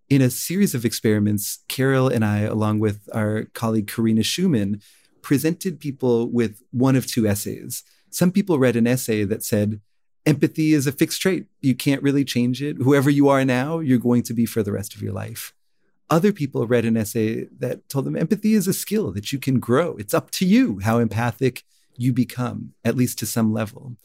[0.09, 4.81] In a series of experiments, Carol and I, along with our colleague Karina Schumann,
[5.23, 7.83] presented people with one of two essays.
[8.11, 9.81] Some people read an essay that said,
[10.25, 11.47] Empathy is a fixed trait.
[11.61, 12.77] You can't really change it.
[12.77, 15.53] Whoever you are now, you're going to be for the rest of your life.
[16.11, 19.59] Other people read an essay that told them empathy is a skill that you can
[19.59, 19.97] grow.
[19.97, 21.65] It's up to you how empathic
[21.97, 23.97] you become, at least to some level.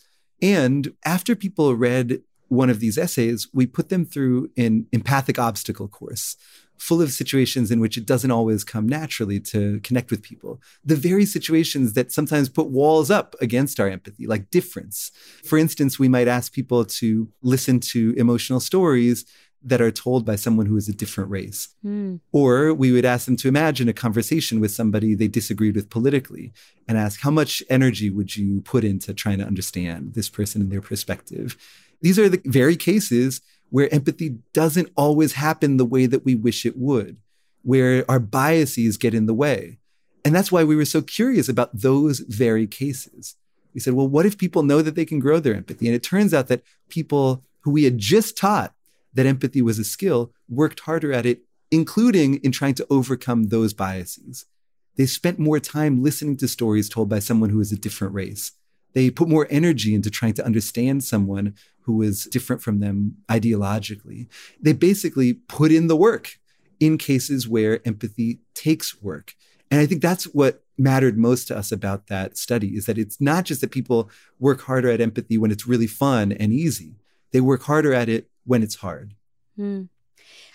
[0.41, 5.87] And after people read one of these essays, we put them through an empathic obstacle
[5.87, 6.37] course
[6.77, 10.61] full of situations in which it doesn't always come naturally to connect with people.
[10.85, 15.11] The very situations that sometimes put walls up against our empathy, like difference.
[15.43, 19.25] For instance, we might ask people to listen to emotional stories
[19.67, 21.69] that are told by someone who is a different race.
[21.85, 22.21] Mm.
[22.31, 26.53] Or we would ask them to imagine a conversation with somebody they disagreed with politically
[26.87, 30.71] and ask, how much energy would you put into trying to understand this person and
[30.71, 31.57] their perspective?
[32.01, 36.65] These are the very cases where empathy doesn't always happen the way that we wish
[36.65, 37.17] it would,
[37.63, 39.79] where our biases get in the way.
[40.23, 43.35] And that's why we were so curious about those very cases.
[43.73, 45.87] We said, well, what if people know that they can grow their empathy?
[45.87, 48.73] And it turns out that people who we had just taught
[49.17, 51.41] that empathy was a skill worked harder at it,
[51.71, 54.45] including in trying to overcome those biases.
[54.95, 58.51] They spent more time listening to stories told by someone who is a different race.
[58.93, 64.27] They put more energy into trying to understand someone who was different from them ideologically.
[64.61, 66.37] They basically put in the work
[66.79, 69.33] in cases where empathy takes work.
[69.71, 73.19] And I think that's what mattered most to us about that study is that it's
[73.19, 76.97] not just that people work harder at empathy when it's really fun and easy.
[77.31, 79.13] They work harder at it when it's hard.
[79.59, 79.89] Mm.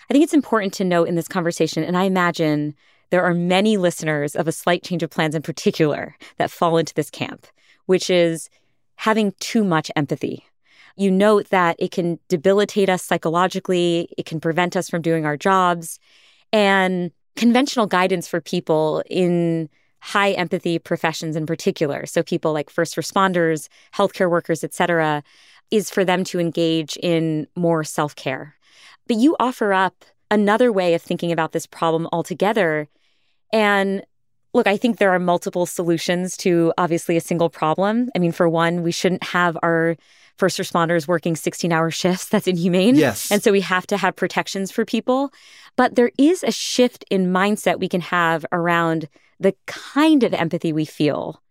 [0.09, 2.75] I think it's important to note in this conversation, and I imagine
[3.09, 6.93] there are many listeners of a slight change of plans in particular that fall into
[6.93, 7.47] this camp,
[7.85, 8.49] which is
[8.95, 10.45] having too much empathy.
[10.95, 15.37] You note that it can debilitate us psychologically, it can prevent us from doing our
[15.37, 15.99] jobs.
[16.51, 19.69] And conventional guidance for people in
[19.99, 25.23] high empathy professions in particular, so people like first responders, healthcare workers, et cetera,
[25.71, 28.55] is for them to engage in more self care.
[29.07, 32.87] But you offer up another way of thinking about this problem altogether.
[33.51, 34.03] And
[34.53, 38.09] look, I think there are multiple solutions to obviously a single problem.
[38.15, 39.95] I mean, for one, we shouldn't have our
[40.37, 42.25] first responders working 16 hour shifts.
[42.29, 42.95] That's inhumane.
[42.95, 43.31] Yes.
[43.31, 45.31] And so we have to have protections for people.
[45.75, 49.07] But there is a shift in mindset we can have around
[49.39, 51.42] the kind of empathy we feel.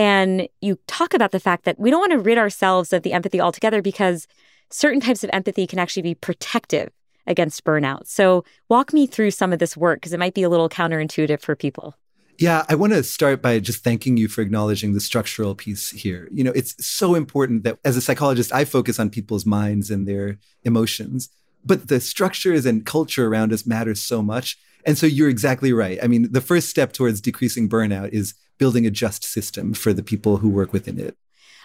[0.00, 3.12] And you talk about the fact that we don't want to rid ourselves of the
[3.12, 4.26] empathy altogether because
[4.70, 6.90] certain types of empathy can actually be protective
[7.26, 8.06] against burnout.
[8.06, 11.42] So, walk me through some of this work because it might be a little counterintuitive
[11.42, 11.96] for people.
[12.38, 16.30] Yeah, I want to start by just thanking you for acknowledging the structural piece here.
[16.32, 20.08] You know, it's so important that as a psychologist, I focus on people's minds and
[20.08, 21.28] their emotions,
[21.62, 24.56] but the structures and culture around us matters so much.
[24.84, 25.98] And so you're exactly right.
[26.02, 30.02] I mean, the first step towards decreasing burnout is building a just system for the
[30.02, 31.16] people who work within it.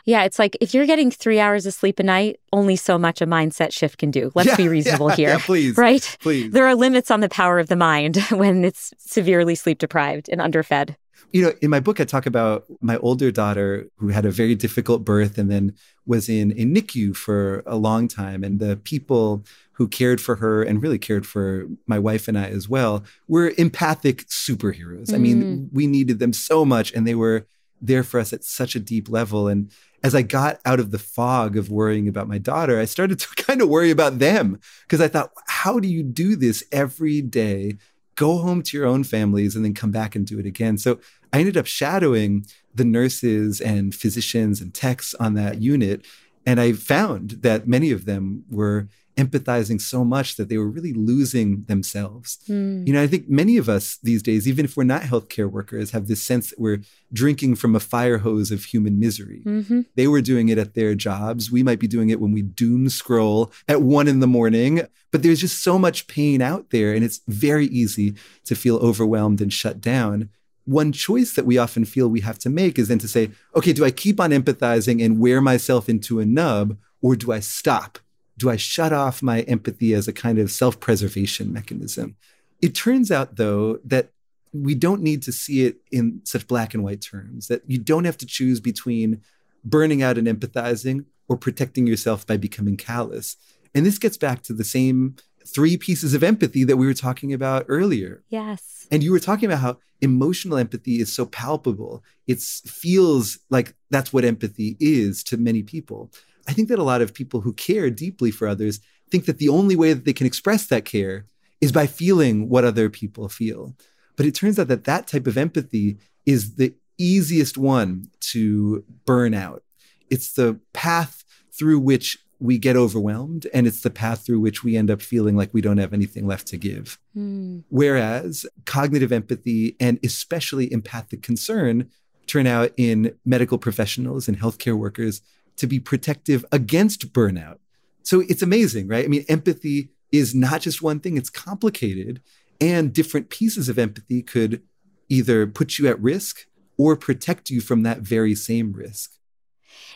[0.05, 3.22] Yeah, it's like if you're getting three hours of sleep a night, only so much
[3.22, 4.32] a mindset shift can do.
[4.36, 5.30] Let's yeah, be reasonable yeah, here.
[5.30, 5.78] Yeah, please.
[5.78, 6.18] Right?
[6.22, 6.51] Please.
[6.51, 10.39] There are limits on the power of the mind when it's severely sleep deprived and
[10.39, 10.95] underfed.
[11.36, 14.55] You know, in my book, I talk about my older daughter who had a very
[14.55, 15.73] difficult birth and then
[16.05, 18.41] was in a NICU for a long time.
[18.43, 22.45] And the people who cared for her and really cared for my wife and I
[22.45, 25.07] as well were empathic superheroes.
[25.07, 25.13] Mm.
[25.13, 25.69] I mean, mm.
[25.73, 27.45] we needed them so much and they were
[27.81, 29.47] there for us at such a deep level.
[29.49, 29.71] And
[30.03, 33.27] as I got out of the fog of worrying about my daughter, I started to
[33.36, 37.77] kind of worry about them because I thought, how do you do this every day?
[38.15, 40.77] Go home to your own families and then come back and do it again.
[40.77, 40.99] So
[41.34, 46.05] I ended up shadowing the nurses and physicians and techs on that unit.
[46.45, 50.93] And I found that many of them were empathizing so much that they were really
[50.93, 52.38] losing themselves.
[52.49, 52.86] Mm.
[52.86, 55.91] You know, I think many of us these days, even if we're not healthcare workers,
[55.91, 56.82] have this sense that we're
[57.13, 59.41] drinking from a fire hose of human misery.
[59.45, 59.82] Mm-hmm.
[59.95, 61.49] They were doing it at their jobs.
[61.49, 64.82] We might be doing it when we doom scroll at one in the morning.
[65.11, 69.39] But there's just so much pain out there, and it's very easy to feel overwhelmed
[69.39, 70.30] and shut down
[70.66, 73.72] one choice that we often feel we have to make is then to say, okay,
[73.72, 77.99] do I keep on empathizing and wear myself into a nub, or do I stop?
[78.38, 82.16] Do I shut off my empathy as a kind of self preservation mechanism?
[82.61, 84.09] It turns out, though, that
[84.51, 88.05] we don't need to see it in such black and white terms, that you don't
[88.05, 89.22] have to choose between
[89.63, 93.36] burning out and empathizing or protecting yourself by becoming callous.
[93.74, 95.16] And this gets back to the same
[95.47, 98.23] three pieces of empathy that we were talking about earlier.
[98.29, 98.87] Yes.
[98.91, 102.03] And you were talking about how emotional empathy is so palpable.
[102.27, 106.11] It feels like that's what empathy is to many people.
[106.47, 108.79] I think that a lot of people who care deeply for others
[109.09, 111.25] think that the only way that they can express that care
[111.61, 113.75] is by feeling what other people feel.
[114.15, 119.33] But it turns out that that type of empathy is the easiest one to burn
[119.33, 119.63] out.
[120.09, 124.75] It's the path through which we get overwhelmed, and it's the path through which we
[124.75, 126.99] end up feeling like we don't have anything left to give.
[127.15, 127.63] Mm.
[127.69, 131.89] Whereas cognitive empathy and especially empathic concern
[132.27, 135.21] turn out in medical professionals and healthcare workers
[135.57, 137.57] to be protective against burnout.
[138.03, 139.05] So it's amazing, right?
[139.05, 142.21] I mean, empathy is not just one thing, it's complicated.
[142.61, 144.61] And different pieces of empathy could
[145.09, 146.45] either put you at risk
[146.77, 149.13] or protect you from that very same risk.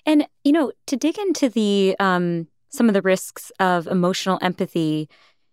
[0.05, 5.09] And, you know, to dig into the, um, some of the risks of emotional empathy,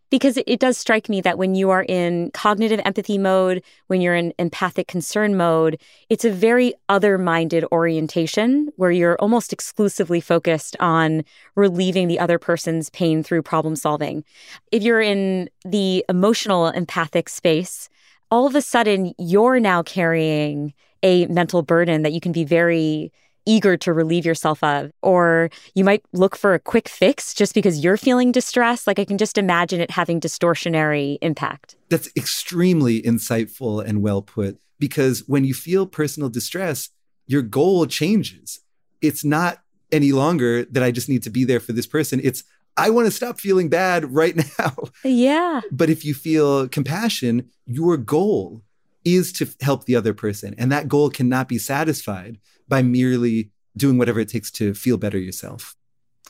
[0.09, 4.15] because it does strike me that when you are in cognitive empathy mode, when you're
[4.15, 10.77] in empathic concern mode, it's a very other minded orientation where you're almost exclusively focused
[10.79, 11.25] on
[11.57, 14.23] relieving the other person's pain through problem solving.
[14.71, 17.89] If you're in the emotional empathic space,
[18.31, 20.73] all of a sudden you're now carrying
[21.03, 23.13] a mental burden that you can be very
[23.47, 24.91] eager to relieve yourself of.
[25.03, 28.87] Or you might look for a quick fix just because you're feeling distressed.
[28.87, 31.77] Like I can just imagine it having distortionary impact.
[31.89, 36.91] That's extremely insightful and well put because when you feel personal distress,
[37.27, 38.61] your goal changes.
[39.01, 42.21] It's not any longer that I just need to be there for this person.
[42.23, 42.45] It's
[42.77, 44.75] I want to stop feeling bad right now.
[45.03, 45.63] Yeah.
[45.71, 48.63] But if you feel compassion, your goal
[49.05, 50.55] is to help the other person.
[50.59, 52.39] And that goal cannot be satisfied
[52.69, 55.77] by merely doing whatever it takes to feel better yourself.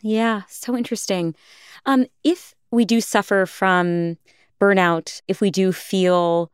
[0.03, 1.35] Yeah, so interesting.
[1.87, 4.19] Um, if we do suffer from
[4.61, 6.51] burnout, if we do feel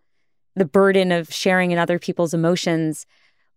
[0.55, 3.07] the burden of sharing in other people's emotions,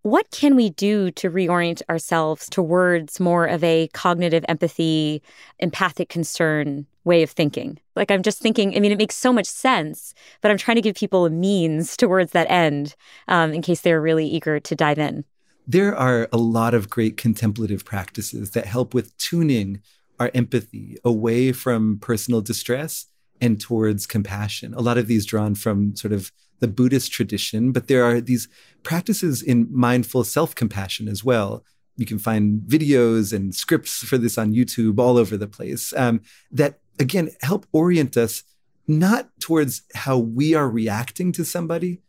[0.02, 5.22] what can we do to reorient ourselves towards more of a cognitive empathy,
[5.60, 7.80] empathic concern way of thinking?
[7.96, 10.82] Like, I'm just thinking, I mean, it makes so much sense, but I'm trying to
[10.82, 12.96] give people a means towards that end
[13.28, 15.26] um, in case they're really eager to dive in.
[15.68, 19.82] There are a lot of great contemplative practices that help with tuning
[20.20, 23.08] our empathy away from personal distress
[23.42, 24.74] and towards compassion.
[24.74, 28.48] A lot of these drawn from sort of the Buddhist tradition, but there are these
[28.84, 31.64] practices in mindful self compassion as well.
[31.98, 36.22] You can find videos and scripts for this on YouTube all over the place um,
[36.52, 38.44] that, again, help orient us
[38.88, 42.02] not towards how we are reacting to somebody,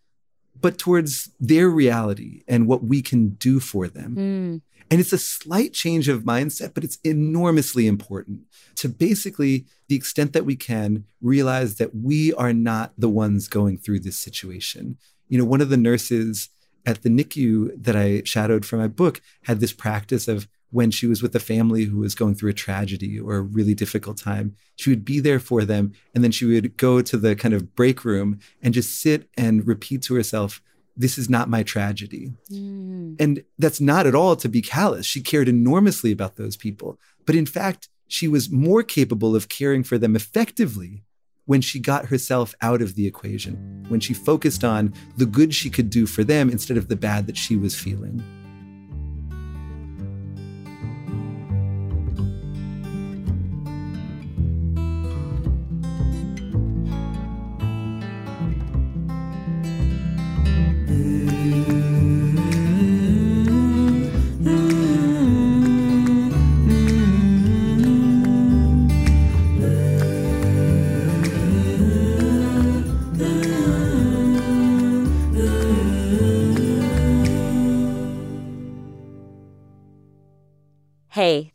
[0.60, 4.16] but towards their reality and what we can do for them.
[4.16, 4.60] Mm.
[4.90, 8.42] And it's a slight change of mindset, but it's enormously important
[8.76, 13.78] to basically, the extent that we can, realize that we are not the ones going
[13.78, 14.96] through this situation.
[15.28, 16.50] You know, one of the nurses
[16.84, 21.06] at the NICU that I shadowed for my book had this practice of when she
[21.06, 24.56] was with a family who was going through a tragedy or a really difficult time,
[24.74, 25.92] she would be there for them.
[26.14, 29.66] And then she would go to the kind of break room and just sit and
[29.66, 30.60] repeat to herself,
[30.96, 32.32] This is not my tragedy.
[32.50, 33.16] Mm.
[33.20, 35.06] And that's not at all to be callous.
[35.06, 36.98] She cared enormously about those people.
[37.24, 41.02] But in fact, she was more capable of caring for them effectively
[41.46, 45.70] when she got herself out of the equation, when she focused on the good she
[45.70, 48.22] could do for them instead of the bad that she was feeling.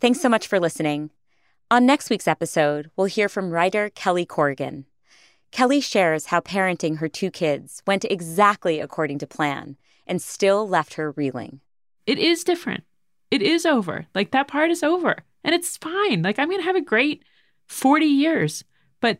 [0.02, 1.12] Thanks so much for listening.
[1.70, 4.86] On next week's episode, we'll hear from writer Kelly Corrigan.
[5.52, 9.78] Kelly shares how parenting her two kids went exactly according to plan
[10.08, 11.62] and still left her reeling.
[12.06, 12.84] It is different.
[13.30, 14.08] It is over.
[14.16, 15.18] Like that part is over.
[15.44, 16.24] And it's fine.
[16.24, 17.24] Like I'm going to have a great
[17.68, 18.64] 40 years.
[19.00, 19.20] But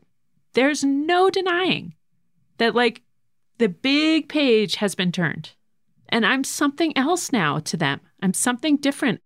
[0.54, 1.96] there's no denying
[2.58, 3.02] that, like,
[3.58, 5.52] the big page has been turned.
[6.10, 8.02] And I'm something else now to them.
[8.22, 9.22] I'm something different.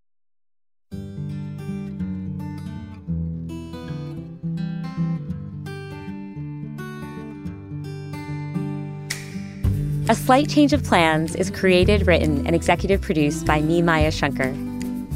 [10.08, 14.52] A Slight Change of Plans is created, written, and executive produced by me, Maya Shankar.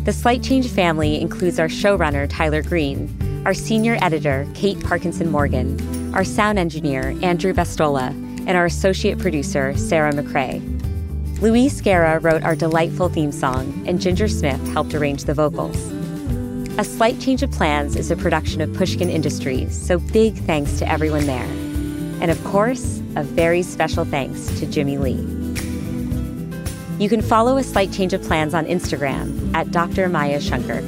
[0.02, 3.08] The Slight Change family includes our showrunner, Tyler Green,
[3.46, 8.08] our senior editor, Kate Parkinson Morgan, our sound engineer, Andrew Vastola,
[8.48, 10.60] and our associate producer, Sarah McCrae.
[11.40, 15.76] Luis Guerra wrote our delightful theme song, and Ginger Smith helped arrange the vocals.
[16.78, 20.88] A Slight Change of Plans is a production of Pushkin Industries, so big thanks to
[20.90, 21.59] everyone there.
[22.20, 25.40] And of course, a very special thanks to Jimmy Lee.
[26.98, 30.08] You can follow A Slight Change of Plans on Instagram at Dr.
[30.08, 30.82] Maya Shankar.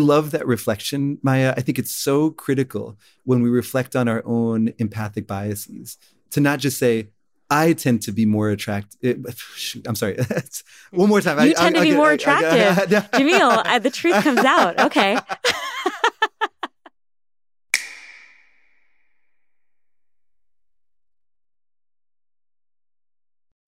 [0.00, 1.54] Love that reflection, Maya.
[1.56, 5.96] I think it's so critical when we reflect on our own empathic biases
[6.30, 7.10] to not just say,
[7.50, 9.24] I tend to be more attractive.
[9.86, 10.18] I'm sorry.
[10.92, 11.38] One more time.
[11.44, 13.00] You I, tend I, to be I, more attractive.
[13.12, 14.78] Jamil, uh, the truth comes out.
[14.78, 15.18] Okay.